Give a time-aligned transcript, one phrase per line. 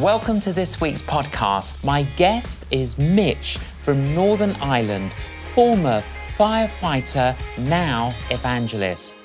[0.00, 1.82] Welcome to this week's podcast.
[1.82, 9.24] My guest is Mitch from Northern Ireland, former firefighter, now evangelist.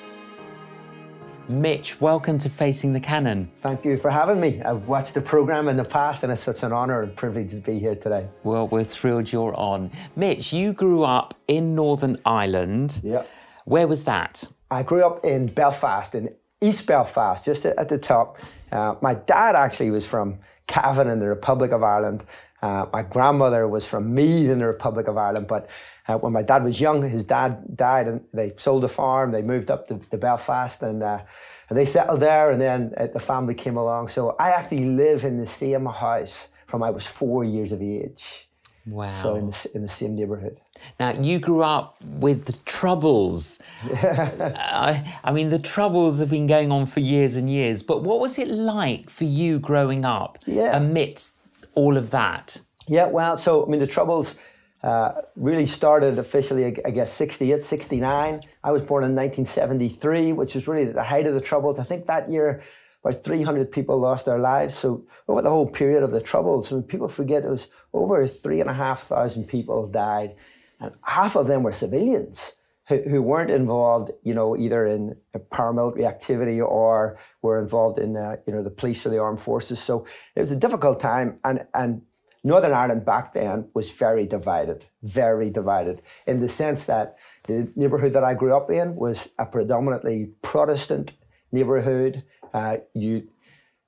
[1.46, 3.50] Mitch, welcome to Facing the Canon.
[3.56, 4.62] Thank you for having me.
[4.62, 7.58] I've watched the program in the past and it's such an honor and privilege to
[7.58, 8.26] be here today.
[8.42, 9.90] Well, we're thrilled you're on.
[10.16, 12.98] Mitch, you grew up in Northern Ireland.
[13.04, 13.24] Yeah.
[13.66, 14.48] Where was that?
[14.70, 18.38] I grew up in Belfast, in East Belfast, just at the top.
[18.70, 20.38] Uh, my dad actually was from
[20.72, 22.24] Cavan in the Republic of Ireland.
[22.62, 25.68] Uh, my grandmother was from Meath in the Republic of Ireland, but
[26.08, 29.32] uh, when my dad was young, his dad died and they sold the farm.
[29.32, 31.20] They moved up to, to Belfast and, uh,
[31.68, 34.08] and they settled there, and then uh, the family came along.
[34.08, 38.48] So I actually live in the same house from I was four years of age.
[38.86, 39.08] Wow.
[39.10, 40.58] So in the, in the same neighborhood.
[40.98, 43.62] Now, you grew up with the Troubles.
[43.92, 48.20] I, I mean, the Troubles have been going on for years and years, but what
[48.20, 50.76] was it like for you growing up Yeah.
[50.76, 51.38] amidst
[51.74, 52.60] all of that?
[52.88, 54.34] Yeah, well, so I mean, the Troubles
[54.82, 58.40] uh, really started officially, I guess, 68, 69.
[58.64, 61.78] I was born in 1973, which was really the height of the Troubles.
[61.78, 62.62] I think that year,
[63.04, 64.74] about 300 people lost their lives.
[64.74, 68.60] So over the whole period of the Troubles, when people forget, it was over three
[68.60, 70.36] and a half thousand people died,
[70.80, 72.54] and half of them were civilians.
[72.88, 75.16] Who, who weren't involved, you know, either in
[75.52, 79.78] paramilitary activity or were involved in, uh, you know, the police or the armed forces.
[79.78, 82.02] So it was a difficult time, and and
[82.44, 88.14] Northern Ireland back then was very divided, very divided, in the sense that the neighbourhood
[88.14, 91.12] that I grew up in was a predominantly Protestant
[91.52, 92.24] neighbourhood.
[92.52, 93.28] Uh, you,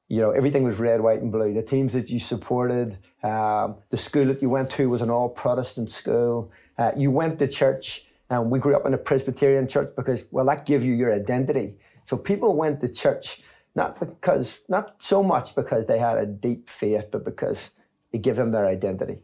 [0.09, 1.53] you know, everything was red, white, and blue.
[1.55, 5.29] The teams that you supported, um, the school that you went to was an all
[5.29, 6.53] Protestant school.
[6.79, 10.45] Uh, you went to church, and we grew up in a Presbyterian church because, well,
[10.47, 11.77] that gave you your identity.
[12.05, 13.41] So people went to church
[13.75, 17.71] not because, not so much because they had a deep faith, but because
[18.13, 19.21] it gave them their identity.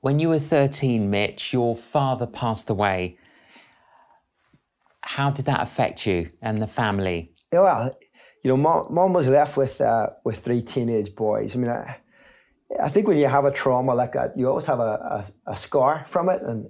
[0.00, 3.18] When you were 13, Mitch, your father passed away.
[5.06, 7.32] How did that affect you and the family?
[7.52, 7.96] Yeah, well,
[8.42, 11.54] you know, mom, mom was left with uh, with three teenage boys.
[11.54, 11.98] I mean, I,
[12.82, 15.56] I think when you have a trauma like that, you always have a, a, a
[15.56, 16.68] scar from it, and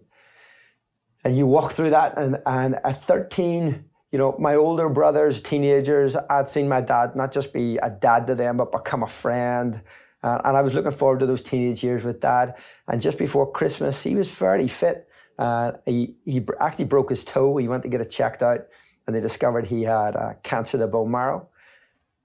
[1.24, 2.18] and you walk through that.
[2.18, 7.32] And and at thirteen, you know, my older brothers, teenagers, I'd seen my dad not
[7.32, 9.82] just be a dad to them, but become a friend.
[10.22, 12.54] Uh, and I was looking forward to those teenage years with dad.
[12.86, 15.08] And just before Christmas, he was fairly fit.
[15.38, 17.56] Uh, he, he actually broke his toe.
[17.56, 18.66] He went to get it checked out,
[19.06, 21.48] and they discovered he had uh, cancer of the bone marrow.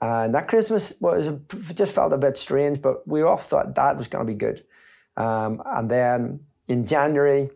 [0.02, 1.32] And that Christmas was
[1.76, 4.64] just felt a bit strange, but we all thought that was going to be good.
[5.16, 7.52] Um, and then in January,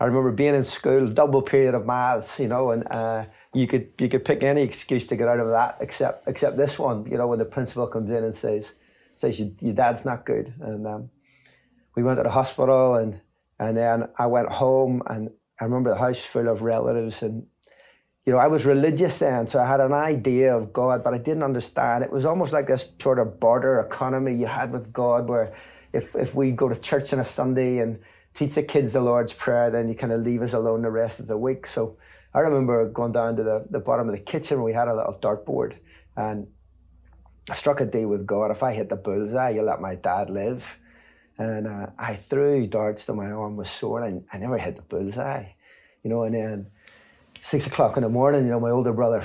[0.00, 3.90] I remember being in school, double period of maths, you know, and uh, you could
[3.98, 7.18] you could pick any excuse to get out of that except except this one, you
[7.18, 8.74] know, when the principal comes in and says
[9.16, 11.10] says your, your dad's not good, and um,
[11.96, 13.20] we went to the hospital, and
[13.58, 15.30] and then I went home, and
[15.60, 17.46] I remember the house full of relatives, and
[18.24, 21.18] you know I was religious then, so I had an idea of God, but I
[21.18, 22.04] didn't understand.
[22.04, 25.52] It was almost like this sort of barter economy you had with God, where
[25.92, 27.98] if if we go to church on a Sunday and
[28.34, 31.18] teach the kids the Lord's Prayer, then you kind of leave us alone the rest
[31.18, 31.66] of the week.
[31.66, 31.96] So
[32.32, 35.14] I remember going down to the, the bottom of the kitchen, we had a little
[35.14, 35.76] dartboard,
[36.16, 36.46] and
[37.50, 38.50] I struck a deal with God.
[38.50, 40.78] If I hit the bullseye, you'll let my dad live.
[41.38, 44.82] And uh, I threw darts till my arm was sore, and I, never hit the
[44.82, 45.44] bullseye,
[46.02, 46.24] you know.
[46.24, 46.66] And then
[47.34, 49.22] six o'clock in the morning, you know, my older brother,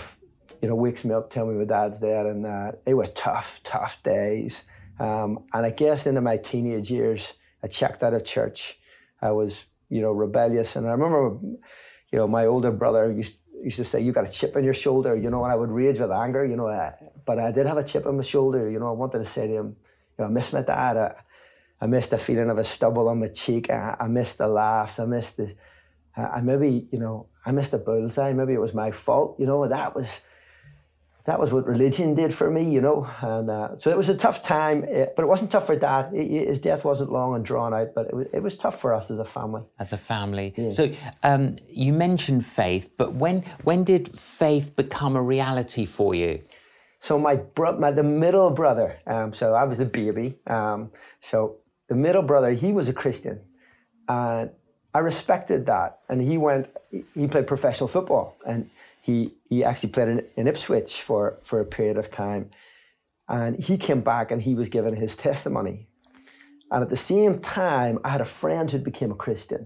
[0.62, 3.62] you know, wakes me up, tell me my dad's dead, and uh, they were tough,
[3.64, 4.66] tough days.
[5.00, 8.78] Um, and I guess into my teenage years, I checked out of church.
[9.20, 13.78] I was, you know, rebellious, and I remember, you know, my older brother used used
[13.78, 16.00] to say, "You got a chip on your shoulder," you know, and I would rage
[16.00, 16.68] with anger, you know.
[16.68, 16.94] I,
[17.26, 18.90] but I did have a chip on my shoulder, you know.
[18.90, 19.76] I wanted to say to him,
[20.18, 21.16] you know, I miss my dad.
[21.84, 23.70] I missed the feeling of a stubble on my cheek.
[23.70, 24.96] I, I missed the laughs.
[25.04, 25.48] I missed the.
[26.16, 27.16] I I maybe, you know,
[27.48, 28.32] I missed the bullseye.
[28.40, 29.68] Maybe it was my fault, you know.
[29.68, 30.10] That was.
[31.26, 34.18] That was what religion did for me, you know, and uh, so it was a
[34.26, 34.84] tough time.
[34.90, 36.12] eh, But it wasn't tough for Dad.
[36.14, 39.10] His death wasn't long and drawn out, but it was, it was tough for us
[39.10, 39.64] as a family.
[39.80, 40.48] as a family.
[40.78, 40.84] So
[41.30, 44.04] um, you mentioned faith, but when when did
[44.42, 46.42] faith become a reality for you?
[47.00, 48.90] So my bro, my the middle brother.
[49.08, 50.28] Um, so I was the baby.
[50.48, 50.92] Um,
[51.22, 51.38] so
[51.94, 53.38] the middle brother, he was a Christian,
[54.08, 54.50] and
[54.94, 55.90] I respected that.
[56.10, 56.64] And he went.
[57.20, 58.60] He played professional football, and
[59.08, 59.16] he
[59.50, 62.44] he actually played in, in Ipswich for for a period of time.
[63.28, 65.78] And he came back, and he was given his testimony.
[66.72, 69.64] And at the same time, I had a friend who became a Christian,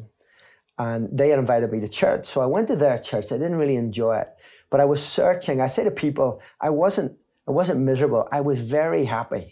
[0.78, 2.26] and they had invited me to church.
[2.26, 3.26] So I went to their church.
[3.32, 4.30] I didn't really enjoy it,
[4.70, 5.58] but I was searching.
[5.62, 6.30] I say to people,
[6.68, 7.12] I wasn't
[7.50, 8.24] I wasn't miserable.
[8.32, 9.46] I was very happy.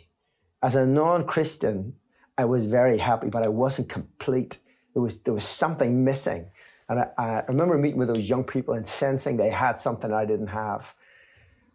[0.66, 1.94] as a non-Christian,
[2.38, 4.58] I was very happy, but I wasn't complete.
[4.94, 6.48] There was there was something missing.
[6.88, 10.26] And I, I remember meeting with those young people and sensing they had something I
[10.26, 10.94] didn't have.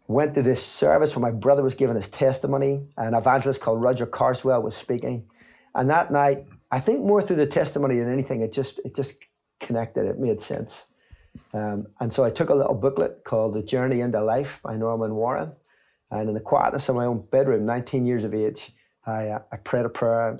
[0.07, 2.87] Went to this service where my brother was giving his testimony.
[2.97, 5.25] An evangelist called Roger Carswell was speaking.
[5.73, 9.23] And that night, I think more through the testimony than anything, it just it just
[9.59, 10.05] connected.
[10.05, 10.85] It made sense.
[11.53, 15.15] Um, and so I took a little booklet called The Journey into Life by Norman
[15.15, 15.53] Warren.
[16.09, 18.73] And in the quietness of my own bedroom, 19 years of age,
[19.05, 20.39] I, uh, I prayed a prayer,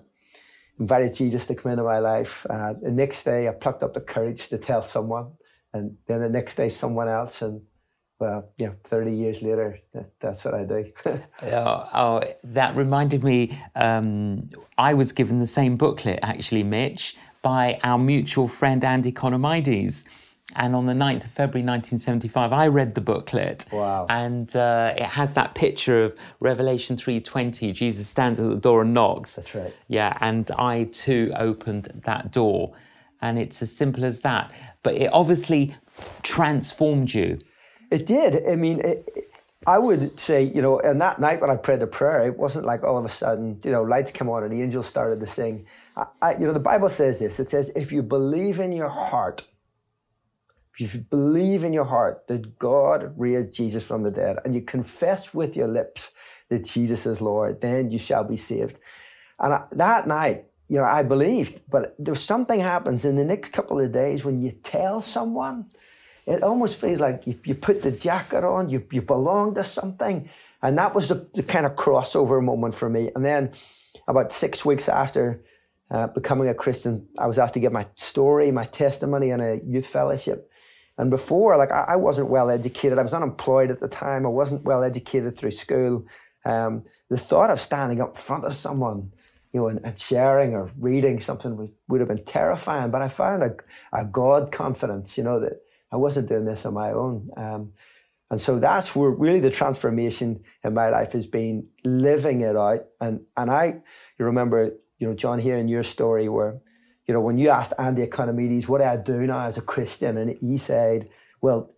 [0.80, 2.46] invited Jesus to come into my life.
[2.50, 5.32] Uh, the next day, I plucked up the courage to tell someone.
[5.74, 7.42] And then the next day, someone else.
[7.42, 7.62] And
[8.22, 10.92] well, know, 30 years later, that, that's what I do.
[11.42, 17.80] oh, oh, that reminded me, um, I was given the same booklet, actually, Mitch, by
[17.84, 20.06] our mutual friend Andy Economides.
[20.56, 23.68] And on the 9th of February 1975, I read the booklet.
[23.72, 24.06] Wow.
[24.10, 27.74] And uh, it has that picture of Revelation 3.20.
[27.74, 29.36] Jesus stands at the door and knocks.
[29.36, 29.74] That's right.
[29.88, 32.74] Yeah, and I too opened that door.
[33.22, 34.52] And it's as simple as that.
[34.84, 35.76] But it obviously
[36.24, 37.40] transformed you.
[37.92, 38.48] It did.
[38.48, 39.30] I mean, it,
[39.68, 42.66] I would say, you know, and that night when I prayed the prayer, it wasn't
[42.66, 45.28] like all of a sudden, you know, lights come on and the angels started to
[45.28, 45.68] sing.
[45.96, 47.40] I, I, you know, the Bible says this.
[47.40, 49.48] It says, if you believe in your heart
[50.80, 54.62] if you believe in your heart that God raised Jesus from the dead and you
[54.62, 56.14] confess with your lips
[56.50, 58.78] that Jesus is Lord, then you shall be saved.
[59.40, 63.52] And I, that night, you know, I believed, but there's something happens in the next
[63.52, 65.70] couple of days when you tell someone,
[66.26, 70.30] it almost feels like you, you put the jacket on, you, you belong to something.
[70.62, 73.12] And that was the, the kind of crossover moment for me.
[73.16, 73.52] And then
[74.08, 75.44] about six weeks after
[75.92, 79.60] uh, becoming a Christian, I was asked to give my story, my testimony in a
[79.66, 80.50] youth fellowship.
[80.98, 82.98] And before, like I, I, wasn't well educated.
[82.98, 84.26] I was unemployed at the time.
[84.26, 86.06] I wasn't well educated through school.
[86.46, 89.12] Um, the thought of standing up front of someone,
[89.52, 92.90] you know, and, and sharing or reading something would, would, have been terrifying.
[92.90, 93.56] But I found a,
[93.92, 95.62] a God confidence, you know, that
[95.92, 97.28] I wasn't doing this on my own.
[97.36, 97.74] Um,
[98.30, 102.86] and so that's where really the transformation in my life has been living it out.
[103.02, 103.82] And and I,
[104.18, 104.72] you remember,
[105.02, 106.62] you know, John, hearing your story where
[107.08, 110.18] you know, when you asked Andy Economides, what do I do now as a Christian?
[110.18, 111.10] And he said,
[111.42, 111.74] well,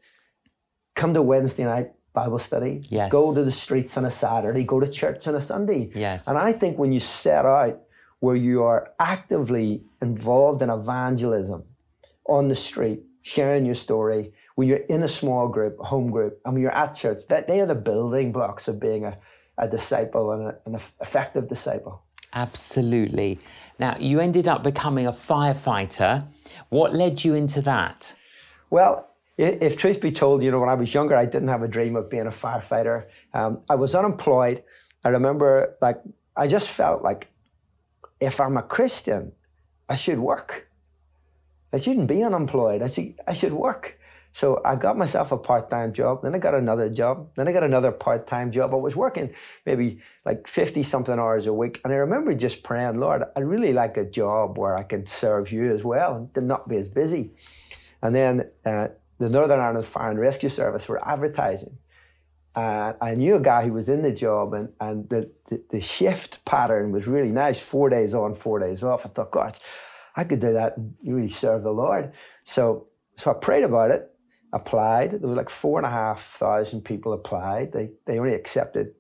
[0.96, 3.12] come to Wednesday night Bible study, yes.
[3.12, 5.90] go to the streets on a Saturday, go to church on a Sunday.
[5.96, 6.28] Yes.
[6.28, 7.82] And I think when you set out
[8.20, 11.64] where you are actively involved in evangelism
[12.28, 16.40] on the street, sharing your story, when you're in a small group, a home group,
[16.46, 19.18] and when you're at church, that they are the building blocks of being a,
[19.58, 22.04] a disciple and a, an effective disciple.
[22.34, 23.40] Absolutely.
[23.80, 26.26] Now, you ended up becoming a firefighter.
[26.70, 28.16] What led you into that?
[28.70, 31.68] Well, if truth be told, you know, when I was younger, I didn't have a
[31.68, 33.06] dream of being a firefighter.
[33.34, 34.64] Um, I was unemployed.
[35.04, 36.02] I remember, like,
[36.36, 37.30] I just felt like
[38.20, 39.34] if I'm a Christian,
[39.90, 40.70] I should work.
[41.72, 42.82] I shouldn't be unemployed.
[42.82, 44.00] I should, I should work.
[44.34, 46.24] So I got myself a part time job.
[46.24, 47.30] Then I got another job.
[47.36, 48.74] Then I got another part time job.
[48.74, 49.32] I was working
[49.64, 51.80] maybe like 50 something hours a week.
[51.84, 55.52] And I remember just praying, Lord, I'd really like a job where I can serve
[55.52, 57.36] you as well and not be as busy.
[58.02, 58.88] And then uh,
[59.20, 61.78] the Northern Ireland Fire and Rescue Service were advertising.
[62.56, 65.82] Uh, I knew a guy who was in the job, and, and the, the, the,
[65.82, 69.08] shift pattern was really nice four days on, four days off.
[69.08, 69.60] I thought, gosh,
[70.16, 72.14] I could do that and really serve the Lord.
[72.44, 74.13] So, so I prayed about it
[74.54, 75.12] applied.
[75.12, 77.74] There was like four and a half thousand people applied.
[77.74, 78.94] They, they only accepted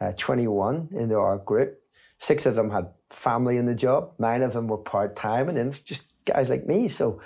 [0.00, 1.80] uh, 21 into our group.
[2.18, 4.12] Six of them had family in the job.
[4.18, 6.88] Nine of them were part time, and then just guys like me.
[6.88, 7.20] So,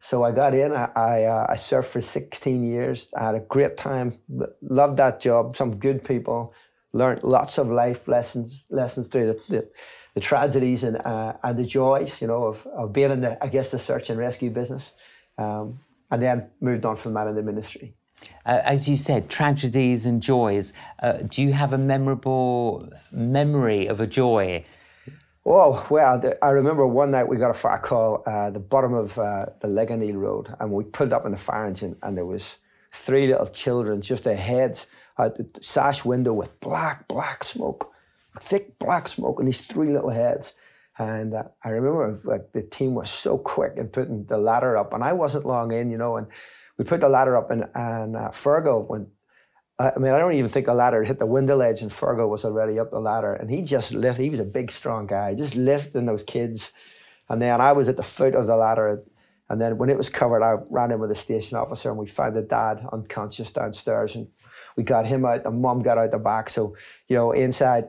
[0.00, 0.72] so I got in.
[0.72, 3.12] I I, uh, I, served for 16 years.
[3.16, 4.12] I had a great time.
[4.60, 5.56] Loved that job.
[5.56, 6.52] Some good people.
[6.92, 9.70] Learned lots of life lessons lessons through the, the,
[10.14, 13.48] the tragedies and uh, and the joys, you know, of, of being in the I
[13.48, 14.94] guess the search and rescue business.
[15.38, 17.94] Um, and then moved on from that in the ministry.
[18.44, 20.72] Uh, as you said, tragedies and joys.
[21.02, 24.64] Uh, do you have a memorable memory of a joy?
[25.46, 28.92] Oh, well, the, I remember one night we got a fire call at the bottom
[28.92, 32.26] of uh, the Ligoniel Road, and we pulled up in the fire engine, and there
[32.26, 32.58] was
[32.92, 34.86] three little children, just their heads
[35.18, 37.92] out the sash window with black, black smoke,
[38.40, 40.54] thick black smoke, and these three little heads.
[40.98, 44.92] And uh, I remember like the team was so quick in putting the ladder up,
[44.92, 46.16] and I wasn't long in, you know.
[46.16, 46.26] And
[46.76, 49.06] we put the ladder up, and and uh, Fergal when
[49.78, 52.44] I mean I don't even think the ladder hit the window ledge, and Fergal was
[52.44, 54.24] already up the ladder, and he just lifted.
[54.24, 56.72] He was a big, strong guy, just lifting those kids.
[57.28, 59.02] And then I was at the foot of the ladder,
[59.48, 62.06] and then when it was covered, I ran in with a station officer, and we
[62.06, 64.28] found the dad unconscious downstairs, and
[64.76, 65.44] we got him out.
[65.44, 66.74] The mum got out the back, so
[67.06, 67.84] you know inside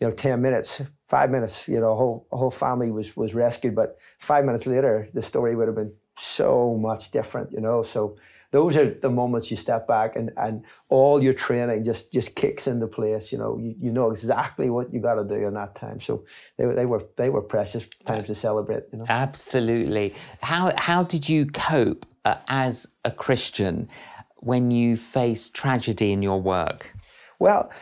[0.00, 3.74] you know, 10 minutes, five minutes, you know, a whole, whole family was, was rescued.
[3.74, 7.82] But five minutes later, the story would have been so much different, you know.
[7.82, 8.16] So
[8.52, 12.68] those are the moments you step back and, and all your training just, just kicks
[12.68, 13.32] into place.
[13.32, 15.98] You know, you, you know exactly what you got to do in that time.
[15.98, 16.24] So
[16.56, 18.84] they, they were they were precious times to celebrate.
[18.92, 19.06] You know?
[19.08, 20.14] Absolutely.
[20.42, 23.88] How how did you cope uh, as a Christian
[24.36, 26.94] when you faced tragedy in your work?
[27.40, 27.72] Well,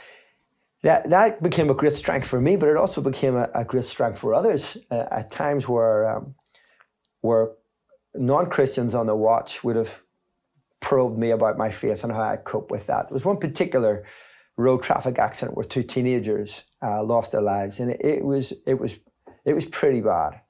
[0.82, 3.84] that, that became a great strength for me, but it also became a, a great
[3.84, 6.34] strength for others uh, at times where, um,
[7.20, 7.50] where
[8.14, 10.02] non Christians on the watch would have
[10.80, 13.08] probed me about my faith and how I cope with that.
[13.08, 14.04] There was one particular
[14.56, 18.78] road traffic accident where two teenagers uh, lost their lives, and it, it, was it
[18.78, 19.00] was
[19.44, 20.40] it was pretty bad,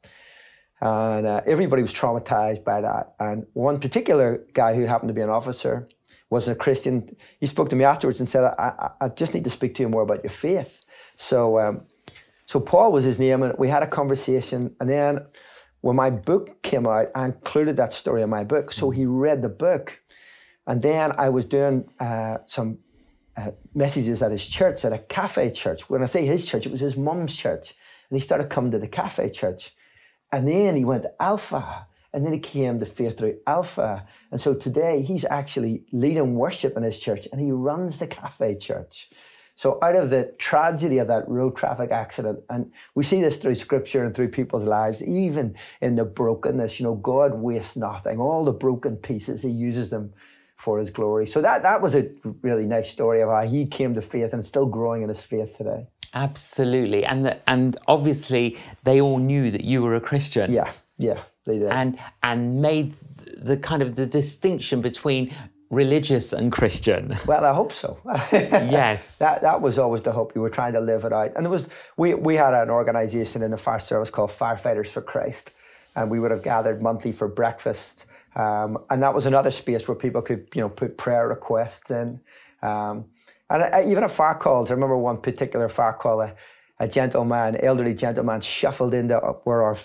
[0.80, 3.14] and uh, everybody was traumatized by that.
[3.18, 5.88] And one particular guy who happened to be an officer
[6.30, 7.08] wasn't a Christian.
[7.40, 9.82] He spoke to me afterwards and said, I, I, I just need to speak to
[9.82, 10.84] you more about your faith.
[11.16, 11.82] So, um,
[12.46, 14.76] so Paul was his name, and we had a conversation.
[14.80, 15.26] And then
[15.80, 18.72] when my book came out, I included that story in my book.
[18.72, 20.00] So he read the book.
[20.66, 22.78] And then I was doing uh, some
[23.36, 25.88] uh, messages at his church, at a cafe church.
[25.88, 27.74] When I say his church, it was his mum's church.
[28.10, 29.72] And he started coming to the cafe church.
[30.32, 31.86] And then he went to Alpha.
[32.12, 34.06] And then he came to Faith through Alpha.
[34.30, 38.56] And so today he's actually leading worship in his church and he runs the cafe
[38.56, 39.10] church.
[39.56, 43.56] So out of the tragedy of that road traffic accident, and we see this through
[43.56, 48.20] scripture and through people's lives, even in the brokenness, you know, God wastes nothing.
[48.20, 50.12] All the broken pieces, he uses them
[50.54, 51.26] for his glory.
[51.26, 52.08] So that, that was a
[52.42, 55.56] really nice story of how he came to faith and still growing in his faith
[55.56, 55.88] today.
[56.14, 57.04] Absolutely.
[57.04, 60.52] And the, and obviously they all knew that you were a Christian.
[60.52, 60.70] Yeah.
[60.98, 61.22] Yeah.
[61.44, 61.70] They did.
[61.70, 62.94] And and made
[63.36, 65.32] the kind of the distinction between
[65.70, 67.16] religious and Christian.
[67.26, 67.98] Well, I hope so.
[68.32, 69.18] yes.
[69.18, 70.34] That that was always the hope.
[70.34, 71.32] You were trying to live it out.
[71.36, 75.02] And it was we we had an organization in the fire service called Firefighters for
[75.02, 75.52] Christ.
[75.94, 78.06] And we would have gathered monthly for breakfast.
[78.36, 82.20] Um, and that was another space where people could, you know, put prayer requests in.
[82.62, 83.06] Um,
[83.50, 86.34] and I, even at fire calls, I remember one particular fire call, a,
[86.78, 89.76] a gentleman, elderly gentleman, shuffled into where our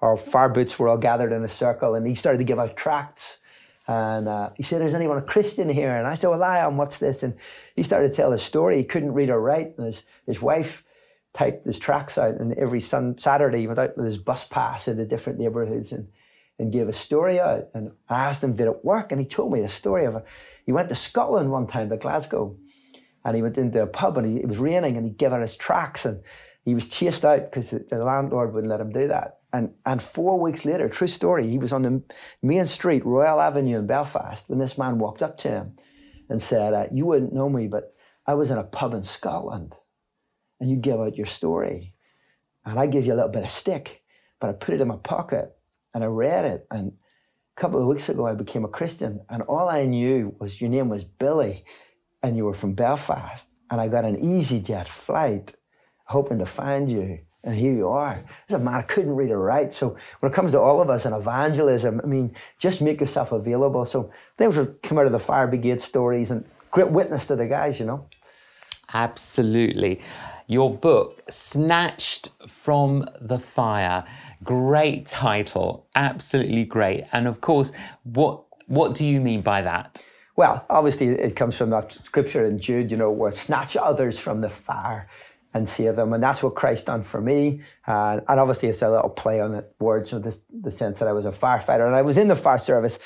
[0.00, 2.76] our fire boots were all gathered in a circle, and he started to give out
[2.76, 3.38] tracts.
[3.86, 6.76] And uh, he said, "Is anyone a Christian here?" And I said, "Well, I am.
[6.76, 7.34] What's this?" And
[7.76, 8.76] he started to tell his story.
[8.76, 10.84] He couldn't read or write, and his his wife
[11.32, 12.34] typed his tracts out.
[12.34, 16.08] And every sun, Saturday, he went out with his bus pass into different neighborhoods and
[16.58, 17.68] and gave a story out.
[17.74, 20.24] And I asked him, "Did it work?" And he told me the story of a,
[20.64, 22.56] he went to Scotland one time to Glasgow,
[23.24, 25.42] and he went into a pub and he, it was raining, and he gave out
[25.42, 26.22] his tracks and
[26.64, 29.38] he was chased out because the, the landlord wouldn't let him do that.
[29.52, 32.02] And, and four weeks later, true story, he was on the
[32.42, 35.76] main street, Royal Avenue in Belfast, when this man walked up to him
[36.28, 37.94] and said, uh, You wouldn't know me, but
[38.26, 39.74] I was in a pub in Scotland
[40.60, 41.94] and you gave out your story.
[42.64, 44.04] And I gave you a little bit of stick,
[44.38, 45.54] but I put it in my pocket
[45.92, 46.66] and I read it.
[46.70, 46.92] And
[47.56, 49.20] a couple of weeks ago, I became a Christian.
[49.28, 51.64] And all I knew was your name was Billy
[52.22, 53.50] and you were from Belfast.
[53.70, 55.54] And I got an EasyJet flight
[56.06, 58.24] hoping to find you and here you are.
[58.46, 59.74] This a man I couldn't read or write.
[59.74, 63.32] So when it comes to all of us in evangelism, I mean, just make yourself
[63.32, 63.84] available.
[63.84, 67.46] So those are come out of the fire brigade stories and great witness to the
[67.46, 68.06] guys, you know.
[68.94, 70.00] Absolutely.
[70.46, 74.04] Your book, Snatched from the Fire,
[74.44, 77.04] great title, absolutely great.
[77.10, 77.72] And of course,
[78.04, 80.04] what what do you mean by that?
[80.36, 84.40] Well, obviously, it comes from that scripture in Jude, you know, where snatch others from
[84.40, 85.08] the fire
[85.54, 86.12] and save them.
[86.12, 87.60] And that's what Christ done for me.
[87.86, 91.08] Uh, and obviously, it's a little play on the words of this, the sense that
[91.08, 91.86] I was a firefighter.
[91.86, 92.98] And I was in the fire service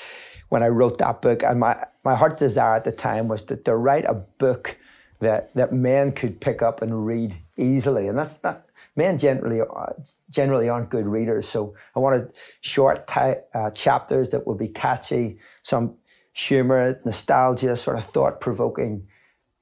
[0.49, 1.43] when I wrote that book.
[1.43, 4.77] And my, my heart's desire at the time was to, to write a book
[5.19, 8.07] that, that men could pick up and read easily.
[8.07, 8.65] And that's not,
[8.95, 9.93] men generally, uh,
[10.29, 11.49] generally aren't good readers.
[11.49, 12.31] So I wanted
[12.61, 15.95] short uh, chapters that would be catchy, some
[16.37, 19.07] humor, nostalgia, sort of thought provoking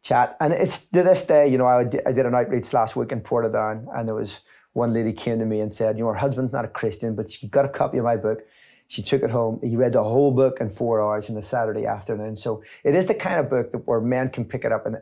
[0.03, 0.35] chat.
[0.41, 3.13] And it's to this day, you know, I did, I did an outreach last week
[3.13, 4.41] in Portadown, and there was
[4.73, 7.31] one lady came to me and said, you know, her husband's not a Christian, but
[7.31, 8.39] she got a copy of my book.
[8.87, 9.61] She took it home.
[9.63, 12.35] He read the whole book in four hours in a Saturday afternoon.
[12.35, 14.97] So it is the kind of book that where men can pick it up and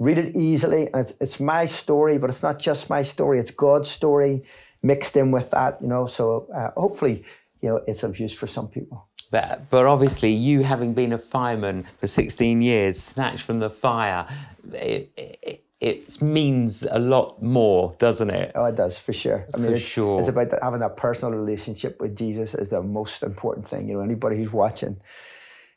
[0.00, 0.88] read it easily.
[0.88, 3.38] And it's, it's my story, but it's not just my story.
[3.38, 4.42] It's God's story
[4.82, 6.06] mixed in with that, you know.
[6.06, 7.24] So uh, hopefully,
[7.62, 9.08] you know, it's of use for some people.
[9.34, 14.28] But, but obviously, you having been a fireman for 16 years, snatched from the fire,
[14.72, 18.52] it, it, it means a lot more, doesn't it?
[18.54, 19.44] Oh, it does for sure.
[19.52, 20.20] I mean, for it's, sure.
[20.20, 23.88] It's about having that personal relationship with Jesus is the most important thing.
[23.88, 25.00] You know, anybody who's watching,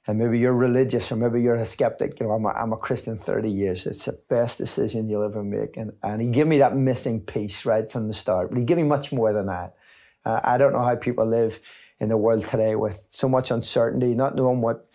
[0.06, 2.20] and maybe you're religious or maybe you're a skeptic.
[2.20, 3.88] You know, I'm a, I'm a Christian 30 years.
[3.88, 5.78] It's the best decision you'll ever make.
[5.78, 8.78] And, and he gave me that missing piece right from the start, but he gave
[8.78, 9.74] me much more than that.
[10.24, 11.60] Uh, I don't know how people live
[12.00, 14.89] in the world today with so much uncertainty, not knowing what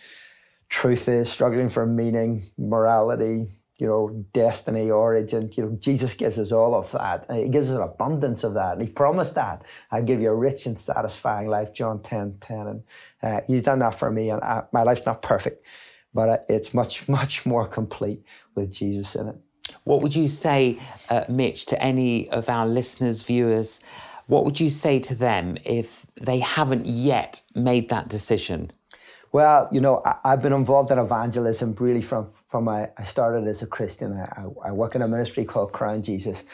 [0.69, 3.49] truth is, struggling for meaning, morality,
[3.83, 5.51] you know, destiny, origin.
[5.57, 7.27] You know, Jesus gives us all of that.
[7.31, 8.75] He gives us an abundance of that.
[8.75, 9.65] And he promised that.
[9.91, 12.67] I give you a rich and satisfying life, John 10, 10.
[12.67, 12.83] And
[13.23, 14.31] uh, he's done that for me.
[14.31, 15.67] And I, my life's not perfect,
[16.15, 18.23] but uh, it's much, much more complete
[18.55, 19.37] with Jesus in it.
[19.85, 20.79] What would you say,
[21.11, 23.81] uh, Mitch, to any of our listeners, viewers?
[24.33, 28.73] What would you say to them if they haven't yet made that decision?
[29.31, 33.47] Well, you know, I, have been involved in evangelism really from from my, I started
[33.47, 34.15] as a Christian.
[34.15, 36.45] I, I, work in a ministry called Crown Jesus,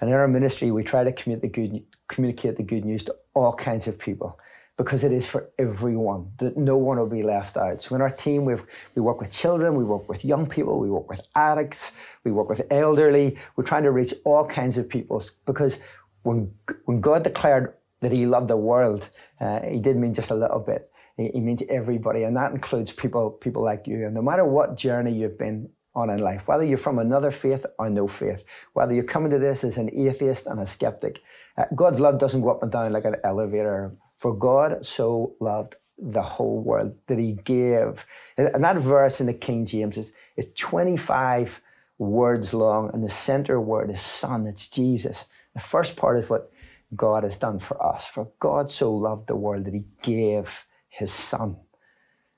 [0.00, 3.16] and in our ministry we try to communicate the good communicate the good news to
[3.34, 4.38] all kinds of people
[4.76, 7.82] because it is for everyone that no one will be left out.
[7.82, 8.62] So in our team we've
[8.94, 11.90] we work with children, we work with young people, we work with addicts,
[12.22, 13.36] we work with elderly.
[13.56, 15.80] We're trying to reach all kinds of people because
[16.26, 16.38] when
[16.86, 20.60] when God declared that He loved the world, uh, He did mean just a little
[20.60, 24.04] bit he means everybody, and that includes people people like you.
[24.04, 27.64] And no matter what journey you've been on in life, whether you're from another faith
[27.78, 31.22] or no faith, whether you're coming to this as an atheist and a skeptic,
[31.56, 33.96] uh, God's love doesn't go up and down like an elevator.
[34.18, 38.04] For God so loved the whole world that He gave,
[38.36, 41.62] and that verse in the King James is is 25
[41.98, 44.46] words long, and the center word is Son.
[44.46, 45.24] It's Jesus.
[45.56, 46.52] The first part is what
[46.94, 48.06] God has done for us.
[48.06, 50.64] For God so loved the world that He gave
[50.96, 51.58] his son.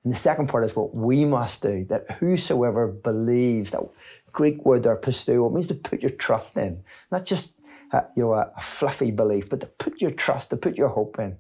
[0.03, 3.83] And the second part is what we must do, that whosoever believes, that
[4.33, 6.83] Greek word there, pisteuo, means to put your trust in.
[7.13, 7.61] Not just
[7.93, 10.89] uh, you know, a, a fluffy belief, but to put your trust, to put your
[10.89, 11.39] hope in.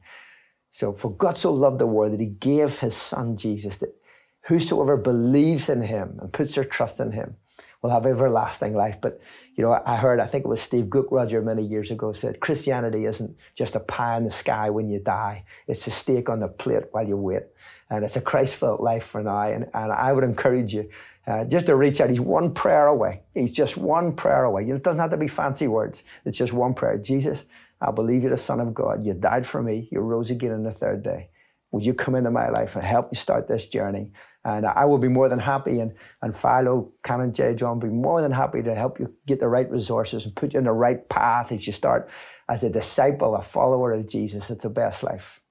[0.70, 3.94] So for God so loved the world that he gave his son Jesus, that
[4.42, 7.36] whosoever believes in him and puts their trust in him
[7.82, 9.00] will have everlasting life.
[9.00, 9.20] But,
[9.54, 13.04] you know, I heard, I think it was Steve Gaukroger many years ago said, Christianity
[13.06, 15.44] isn't just a pie in the sky when you die.
[15.66, 17.44] It's a steak on the plate while you wait.
[17.90, 19.42] And it's a Christ-filled life for now.
[19.42, 20.90] And, and I would encourage you
[21.26, 22.10] uh, just to reach out.
[22.10, 23.22] He's one prayer away.
[23.32, 24.68] He's just one prayer away.
[24.68, 26.04] It doesn't have to be fancy words.
[26.24, 26.98] It's just one prayer.
[26.98, 27.46] Jesus,
[27.80, 29.04] I believe you're the Son of God.
[29.04, 29.88] You died for me.
[29.90, 31.30] You rose again on the third day.
[31.70, 34.12] Would you come into my life and help me start this journey?
[34.44, 37.54] And I will be more than happy, and, and Philo, Canon J.
[37.54, 40.58] John, be more than happy to help you get the right resources and put you
[40.58, 42.08] in the right path as you start
[42.48, 44.50] as a disciple, a follower of Jesus.
[44.50, 45.42] It's the best life.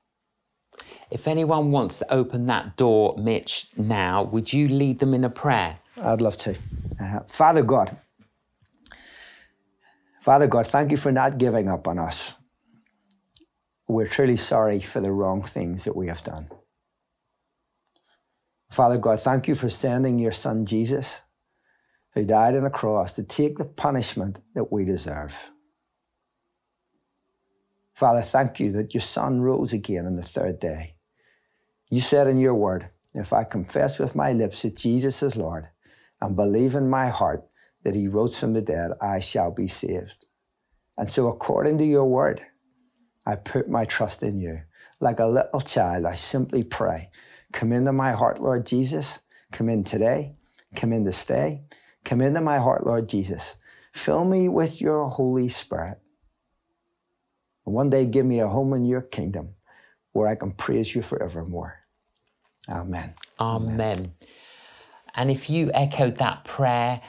[1.12, 5.30] If anyone wants to open that door, Mitch, now, would you lead them in a
[5.30, 5.80] prayer?
[6.02, 6.56] I'd love to.
[7.00, 7.96] Uh, Father God,
[10.22, 12.36] Father God, thank you for not giving up on us
[13.88, 16.48] we're truly sorry for the wrong things that we have done.
[18.70, 21.22] Father God, thank you for sending your son Jesus,
[22.14, 25.52] who died on a cross to take the punishment that we deserve.
[27.94, 30.96] Father, thank you that your son rose again on the third day.
[31.90, 35.70] You said in your word, if I confess with my lips that Jesus is Lord
[36.22, 37.48] and believe in my heart
[37.84, 40.26] that he rose from the dead, I shall be saved.
[40.98, 42.42] And so, according to your word,
[43.28, 44.62] I put my trust in you.
[45.02, 47.12] Like a little child, I simply pray,
[47.52, 49.20] come into my heart, Lord Jesus.
[49.52, 50.36] Come in today.
[50.76, 51.64] Come in to stay.
[52.06, 53.56] Come into my heart, Lord Jesus.
[53.94, 56.00] Fill me with your Holy Spirit.
[57.66, 59.56] And one day give me a home in your kingdom
[60.14, 61.80] where I can praise you forevermore.
[62.70, 63.14] Amen.
[63.42, 63.74] Amen.
[63.74, 64.14] Amen.
[65.16, 67.02] And if you echoed that prayer,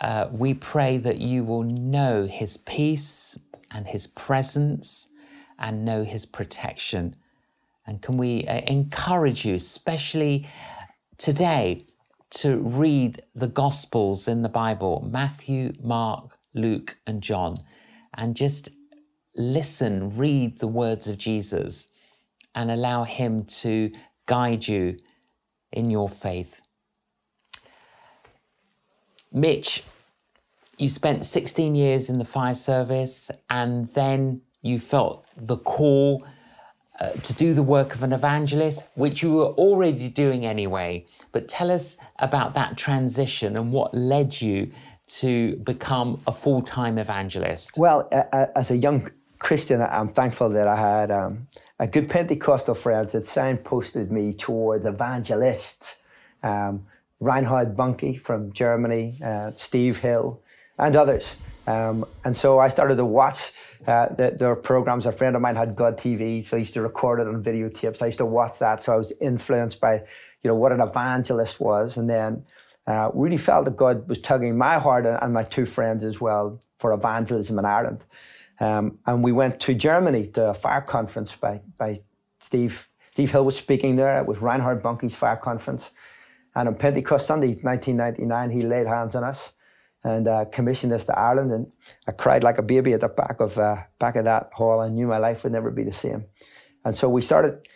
[0.00, 3.38] uh, we pray that you will know his peace
[3.70, 5.08] and his presence
[5.58, 7.16] and know His protection.
[7.86, 10.46] And can we uh, encourage you, especially
[11.18, 11.86] today,
[12.30, 17.56] to read the Gospels in the Bible Matthew, Mark, Luke, and John
[18.16, 18.70] and just
[19.36, 21.88] listen, read the words of Jesus
[22.54, 23.92] and allow Him to
[24.24, 24.98] guide you
[25.70, 26.62] in your faith.
[29.32, 29.84] Mitch,
[30.78, 36.24] you spent 16 years in the fire service and then you felt the call
[36.98, 41.04] uh, to do the work of an evangelist, which you were already doing anyway.
[41.32, 44.72] But tell us about that transition and what led you
[45.08, 47.76] to become a full time evangelist.
[47.76, 51.46] Well, uh, as a young Christian, I'm thankful that I had um,
[51.78, 55.96] a good Pentecostal friends that signposted me towards evangelists.
[56.42, 56.86] Um,
[57.20, 60.40] Reinhard Bonnke from Germany, uh, Steve Hill,
[60.78, 63.52] and others Um, and so I started to watch
[63.86, 65.06] uh, the, their programs.
[65.06, 68.02] A friend of mine had God TV, so I used to record it on videotapes.
[68.02, 69.94] I used to watch that, so I was influenced by,
[70.42, 72.44] you know, what an evangelist was, and then
[72.86, 76.60] uh, really felt that God was tugging my heart and, my two friends as well
[76.76, 78.04] for evangelism in Ireland.
[78.60, 81.98] Um, and we went to Germany to a fire conference by by
[82.38, 82.88] Steve.
[83.10, 84.18] Steve Hill was speaking there.
[84.20, 85.90] It was Reinhard Bonnke's fire conference.
[86.54, 89.52] And on Pentecost Sunday, 1999, he laid hands on us
[90.04, 91.52] and uh, commissioned us to Ireland.
[91.52, 91.72] And
[92.06, 94.80] I cried like a baby at the back of uh, back of that hall.
[94.80, 96.26] I knew my life would never be the same.
[96.84, 97.66] And so we started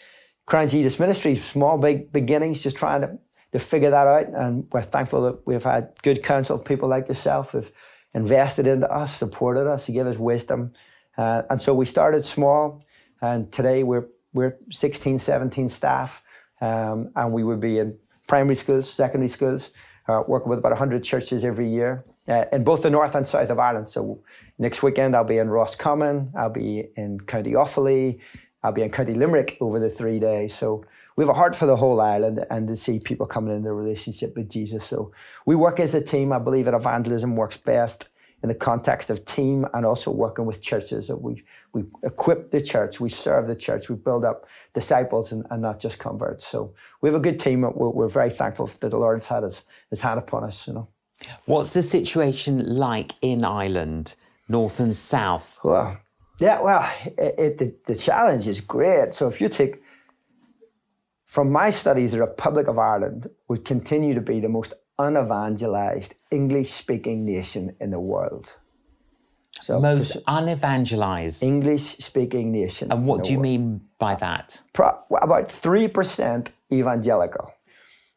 [0.46, 3.18] Crown Jesus Ministry, small big beginnings, just trying to,
[3.52, 4.26] to figure that out.
[4.32, 7.70] And we're thankful that we've had good counsel, people like yourself who've
[8.14, 10.72] invested into us, supported us, to give us wisdom.
[11.16, 12.82] Uh, and so we started small,
[13.20, 16.22] and today we're we're 16, 17 staff,
[16.60, 19.72] um, and we would be in primary schools, secondary schools,
[20.06, 23.50] uh, working with about 100 churches every year uh, in both the north and south
[23.50, 23.88] of Ireland.
[23.88, 24.22] So
[24.58, 28.20] next weekend I'll be in Roscommon, I'll be in County Offaly,
[28.62, 30.54] I'll be in County Limerick over the three days.
[30.54, 30.84] So
[31.16, 33.74] we have a heart for the whole island and to see people coming in their
[33.74, 34.84] relationship with Jesus.
[34.84, 35.12] So
[35.44, 36.32] we work as a team.
[36.32, 38.08] I believe that evangelism works best
[38.42, 41.08] in the context of team and also working with churches.
[41.08, 41.42] That we
[41.74, 45.78] we equip the church, we serve the church, we build up disciples and, and not
[45.78, 46.46] just converts.
[46.46, 47.62] So we have a good team.
[47.62, 50.66] We're, we're very thankful that the Lord's had his, his hand upon us.
[50.66, 50.88] You know.
[51.46, 54.14] What's the situation like in Ireland,
[54.48, 55.60] north and south?
[55.62, 56.00] Well,
[56.38, 59.14] yeah, well, it, it, the, the challenge is great.
[59.14, 59.82] So if you take
[61.26, 66.70] from my studies, the Republic of Ireland would continue to be the most unevangelized English
[66.70, 68.56] speaking nation in the world.
[69.62, 72.90] So most unevangelized English speaking nation.
[72.90, 73.42] And what do you world.
[73.42, 74.62] mean by that?
[74.72, 77.52] Pro- about 3% evangelical.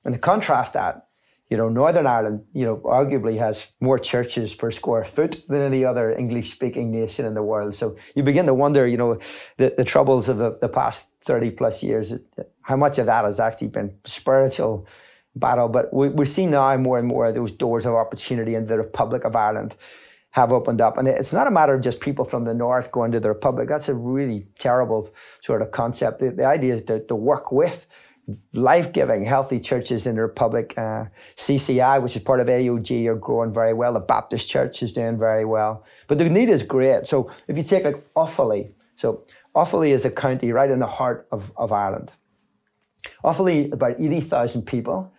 [0.05, 1.07] And to contrast that,
[1.53, 5.85] you know, Northern Ireland, you know, arguably has more churches per square foot than any
[5.85, 7.75] other English speaking nation in the world.
[7.75, 9.19] So you begin to wonder, you know,
[9.57, 12.15] the, the troubles of the, the past 30 plus years,
[12.63, 14.87] how much of that has actually been spiritual
[15.35, 15.69] battle.
[15.69, 19.23] But we, we see now more and more those doors of opportunity in the Republic
[19.23, 19.75] of Ireland
[20.31, 20.97] have opened up.
[20.97, 23.69] And it's not a matter of just people from the north going to the Republic.
[23.69, 26.17] That's a really terrible sort of concept.
[26.17, 27.85] The, the idea is to, to work with
[28.53, 30.73] life-giving, healthy churches in the Republic.
[30.77, 31.05] Uh,
[31.35, 33.93] CCI, which is part of AOG, are growing very well.
[33.93, 35.85] The Baptist Church is doing very well.
[36.07, 37.05] But the need is great.
[37.05, 39.23] So if you take like Offaly, so
[39.55, 42.11] Offaly is a county right in the heart of, of Ireland.
[43.23, 45.13] Offaly, about 80,000 people.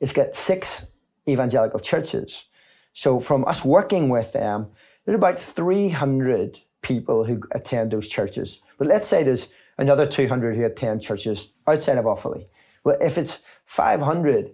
[0.00, 0.86] It's got six
[1.28, 2.46] evangelical churches.
[2.92, 4.70] So from us working with them,
[5.04, 8.60] there's about 300 people who attend those churches.
[8.76, 12.46] But let's say there's another 200 who attend churches outside of Offaly.
[12.84, 14.50] Well, if it's 500,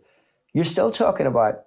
[0.53, 1.65] you're still talking about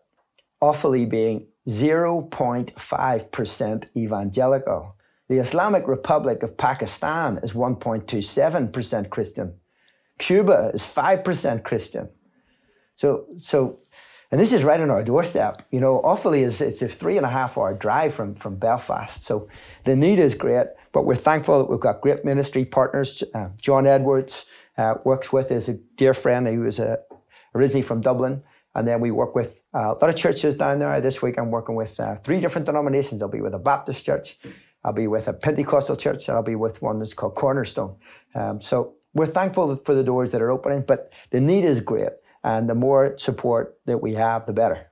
[0.61, 4.95] Offaly being 0.5% evangelical.
[5.27, 9.55] The Islamic Republic of Pakistan is 1.27% Christian.
[10.19, 12.09] Cuba is 5% Christian.
[12.95, 13.79] So, so,
[14.31, 15.65] and this is right on our doorstep.
[15.71, 19.23] You know, Offaly is it's a three and a half hour drive from, from Belfast.
[19.23, 19.47] So
[19.85, 23.23] the need is great, but we're thankful that we've got great ministry partners.
[23.33, 24.45] Uh, John Edwards
[24.77, 26.97] uh, works with is a dear friend who is uh,
[27.55, 28.43] originally from Dublin.
[28.75, 30.99] And then we work with uh, a lot of churches down there.
[31.01, 33.23] This week I'm working with uh, three different denominations.
[33.23, 34.37] I'll be with a Baptist church,
[34.83, 37.95] I'll be with a Pentecostal church, and I'll be with one that's called Cornerstone.
[38.35, 42.09] Um, so we're thankful for the doors that are opening, but the need is great.
[42.47, 44.89] And the more support that we have, the better.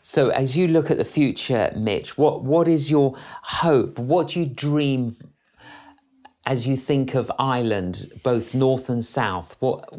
[0.00, 3.98] So, as you look at the future, Mitch, what, what is your hope?
[3.98, 5.14] What do you dream
[6.46, 9.58] as you think of Ireland, both north and south?
[9.60, 9.92] What?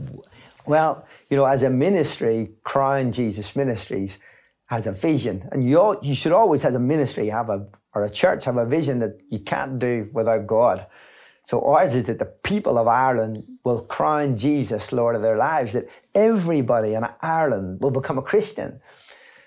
[0.65, 4.17] Well, you know, as a ministry, Crown Jesus Ministries
[4.65, 8.03] has a vision, and you all, you should always, as a ministry, have a or
[8.03, 10.87] a church have a vision that you can't do without God.
[11.49, 15.73] So ours is that the people of Ireland will crown Jesus Lord of their lives,
[15.73, 15.89] that
[16.27, 18.81] everybody in Ireland will become a Christian.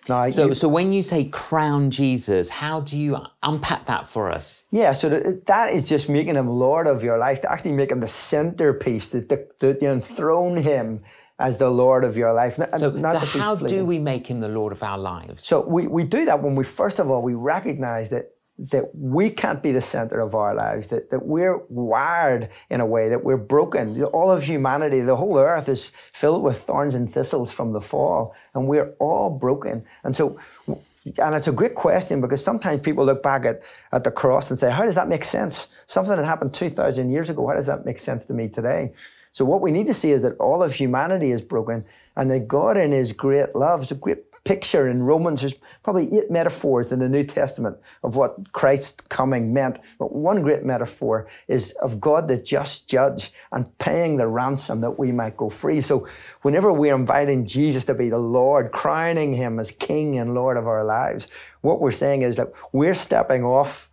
[0.08, 4.32] Now, so, you, so when you say crown Jesus, how do you unpack that for
[4.32, 4.64] us?
[4.72, 7.92] Yeah, so that, that is just making him Lord of your life, to actually make
[7.92, 10.98] him the centerpiece, to, to, to you enthrone him
[11.38, 12.54] as the Lord of your life.
[12.54, 15.44] So, so how do we make him the Lord of our lives?
[15.46, 19.30] So we, we do that when we, first of all, we recognize that that we
[19.30, 23.24] can't be the center of our lives, that, that we're wired in a way that
[23.24, 24.02] we're broken.
[24.04, 28.34] All of humanity, the whole earth is filled with thorns and thistles from the fall,
[28.54, 29.84] and we're all broken.
[30.04, 34.10] And so, and it's a great question because sometimes people look back at, at the
[34.10, 35.68] cross and say, How does that make sense?
[35.86, 38.92] Something that happened 2,000 years ago, how does that make sense to me today?
[39.32, 41.86] So, what we need to see is that all of humanity is broken
[42.16, 45.40] and that God, in His great love, is a great picture in Romans.
[45.40, 49.78] There's probably eight metaphors in the New Testament of what Christ coming meant.
[49.98, 54.98] But one great metaphor is of God the just judge and paying the ransom that
[54.98, 55.80] we might go free.
[55.80, 56.06] So
[56.42, 60.66] whenever we're inviting Jesus to be the Lord, crowning him as King and Lord of
[60.66, 61.28] our lives,
[61.60, 63.88] what we're saying is that we're stepping off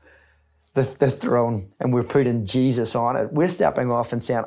[0.74, 3.34] the, the throne and we're putting Jesus on it.
[3.34, 4.46] We're stepping off and saying,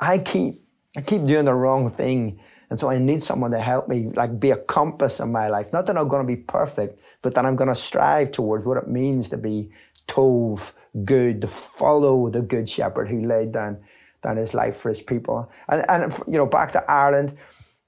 [0.00, 0.62] I keep
[0.96, 2.38] I keep doing the wrong thing.
[2.72, 5.74] And so I need someone to help me, like be a compass in my life.
[5.74, 8.78] Not that I'm going to be perfect, but that I'm going to strive towards what
[8.78, 9.70] it means to be
[10.08, 10.72] tov,
[11.04, 13.82] good, to follow the good shepherd who laid down,
[14.22, 15.52] down his life for his people.
[15.68, 17.36] And, and, you know, back to Ireland,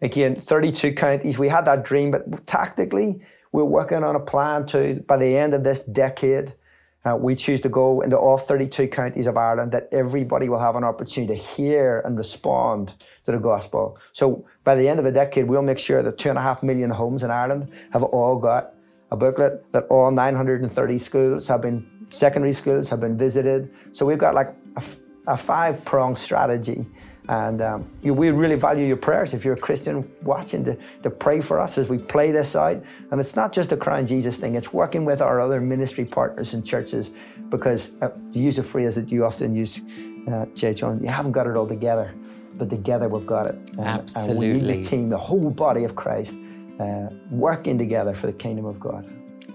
[0.02, 1.38] again, 32 counties.
[1.38, 5.54] We had that dream, but tactically, we're working on a plan to, by the end
[5.54, 6.56] of this decade,
[7.04, 10.76] uh, we choose to go into all 32 counties of Ireland that everybody will have
[10.76, 12.94] an opportunity to hear and respond
[13.26, 13.98] to the gospel.
[14.12, 16.62] So by the end of the decade, we'll make sure that two and a half
[16.62, 18.74] million homes in Ireland have all got
[19.10, 23.70] a booklet, that all 930 schools have been, secondary schools have been visited.
[23.92, 24.82] So we've got like a,
[25.26, 26.86] a five pronged strategy
[27.28, 31.10] and um, you, we really value your prayers if you're a Christian watching to, to
[31.10, 32.82] pray for us as we play this out.
[33.10, 36.52] And it's not just a Crown Jesus thing, it's working with our other ministry partners
[36.52, 37.10] and churches
[37.48, 39.80] because uh, you use a phrase that you often use,
[40.28, 40.74] uh, J.
[40.74, 42.14] John, you haven't got it all together,
[42.54, 43.54] but together we've got it.
[43.54, 44.50] And, Absolutely.
[44.50, 46.36] And we need the team, the whole body of Christ,
[46.78, 49.08] uh, working together for the kingdom of God.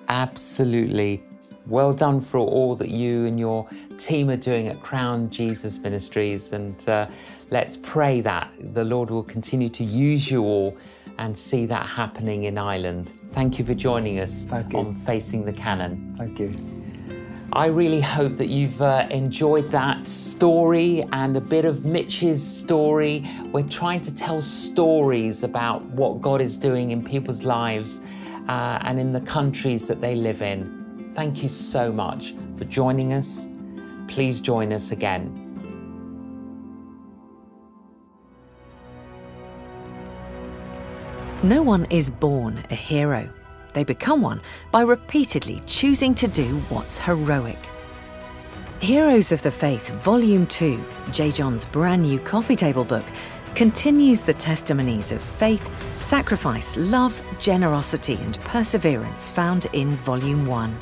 [0.07, 1.23] Absolutely.
[1.69, 6.51] Well done for all that you and your team are doing at Crown Jesus Ministries.
[6.51, 7.07] And uh,
[7.51, 10.75] let's pray that the Lord will continue to use you all
[11.19, 13.13] and see that happening in Ireland.
[13.33, 16.15] Thank you for joining us on Facing the Canon.
[16.17, 16.51] Thank you.
[17.53, 23.25] I really hope that you've uh, enjoyed that story and a bit of Mitch's story.
[23.51, 28.01] We're trying to tell stories about what God is doing in people's lives
[28.47, 30.78] uh, and in the countries that they live in.
[31.19, 33.49] Thank you so much for joining us.
[34.07, 35.25] Please join us again.
[41.43, 43.29] No one is born a hero.
[43.73, 44.39] They become one
[44.71, 47.59] by repeatedly choosing to do what's heroic.
[48.79, 51.31] Heroes of the Faith, Volume 2, J.
[51.31, 53.03] John's brand new coffee table book,
[53.55, 60.79] continues the testimonies of faith, sacrifice, love, generosity, and perseverance found in Volume 1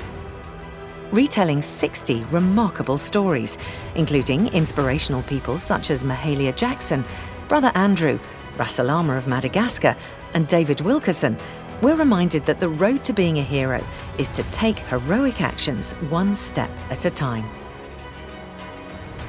[1.11, 3.57] retelling 60 remarkable stories,
[3.95, 7.03] including inspirational people such as Mahalia Jackson,
[7.47, 8.19] Brother Andrew,
[8.57, 9.95] Rasalama of Madagascar,
[10.33, 11.37] and David Wilkerson,
[11.81, 13.83] we're reminded that the road to being a hero
[14.17, 17.45] is to take heroic actions one step at a time.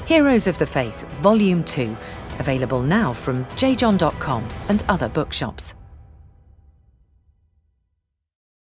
[0.07, 1.95] Heroes of the Faith, Volume 2,
[2.39, 5.75] available now from jjohn.com and other bookshops.